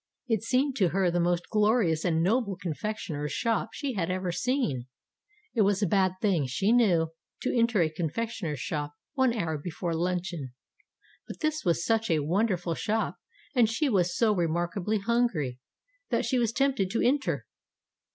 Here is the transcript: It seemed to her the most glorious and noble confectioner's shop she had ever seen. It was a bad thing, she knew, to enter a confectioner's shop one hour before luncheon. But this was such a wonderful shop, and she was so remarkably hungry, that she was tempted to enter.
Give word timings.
It 0.27 0.41
seemed 0.41 0.75
to 0.77 0.89
her 0.89 1.11
the 1.11 1.19
most 1.19 1.47
glorious 1.51 2.03
and 2.03 2.23
noble 2.23 2.55
confectioner's 2.55 3.31
shop 3.33 3.69
she 3.73 3.93
had 3.93 4.09
ever 4.09 4.31
seen. 4.31 4.87
It 5.53 5.61
was 5.61 5.83
a 5.83 5.87
bad 5.87 6.13
thing, 6.19 6.47
she 6.47 6.71
knew, 6.71 7.09
to 7.43 7.55
enter 7.55 7.83
a 7.83 7.89
confectioner's 7.93 8.59
shop 8.59 8.95
one 9.13 9.31
hour 9.31 9.59
before 9.59 9.93
luncheon. 9.93 10.53
But 11.27 11.41
this 11.41 11.63
was 11.63 11.85
such 11.85 12.09
a 12.09 12.17
wonderful 12.23 12.73
shop, 12.73 13.19
and 13.53 13.69
she 13.69 13.89
was 13.89 14.17
so 14.17 14.33
remarkably 14.33 14.97
hungry, 14.97 15.59
that 16.09 16.25
she 16.25 16.39
was 16.39 16.51
tempted 16.51 16.89
to 16.89 17.01
enter. 17.05 17.45